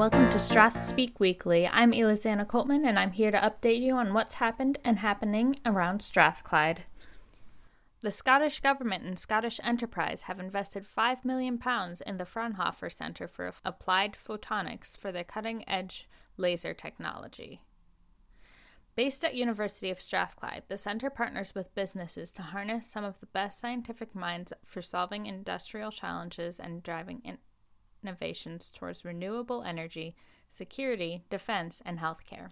[0.00, 1.68] welcome to Strathspeak Weekly.
[1.68, 6.00] I'm Elizana Coltman, and I'm here to update you on what's happened and happening around
[6.00, 6.84] Strathclyde.
[8.00, 11.60] The Scottish Government and Scottish Enterprise have invested £5 million
[12.06, 17.60] in the Fraunhofer Centre for Applied Photonics for their cutting edge laser technology.
[18.96, 23.26] Based at University of Strathclyde, the center partners with businesses to harness some of the
[23.26, 27.36] best scientific minds for solving industrial challenges and driving in-
[28.02, 30.14] innovations towards renewable energy,
[30.48, 32.50] security, defense, and healthcare.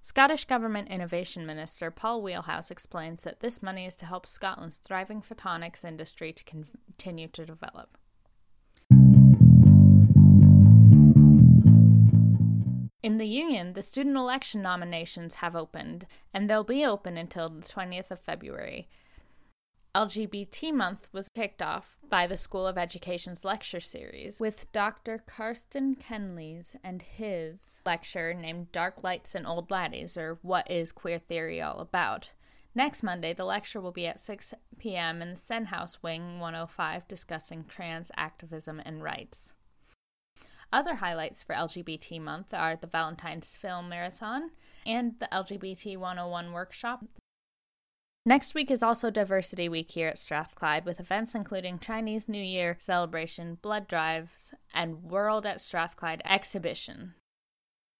[0.00, 5.20] Scottish Government Innovation Minister Paul Wheelhouse explains that this money is to help Scotland's thriving
[5.20, 7.98] photonics industry to continue to develop.
[13.02, 17.62] In the Union, the student election nominations have opened, and they'll be open until the
[17.62, 18.88] 20th of February.
[19.98, 25.18] LGBT Month was kicked off by the School of Education's lecture series with Dr.
[25.18, 31.18] Karsten Kenleys and his lecture named Dark Lights and Old Laddies, or What is Queer
[31.18, 32.30] Theory All About?
[32.76, 35.20] Next Monday, the lecture will be at 6 p.m.
[35.20, 39.52] in the Sen House Wing 105 discussing trans activism and rights.
[40.72, 44.52] Other highlights for LGBT Month are the Valentine's Film Marathon
[44.86, 47.04] and the LGBT 101 workshop
[48.28, 52.76] Next week is also Diversity Week here at Strathclyde, with events including Chinese New Year
[52.78, 57.14] celebration, blood drives, and World at Strathclyde exhibition.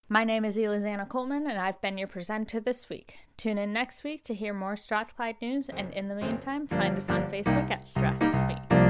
[0.06, 3.20] My name is Elizana Coleman, and I've been your presenter this week.
[3.38, 7.08] Tune in next week to hear more Strathclyde news, and in the meantime, find us
[7.08, 8.87] on Facebook at Strathspeak.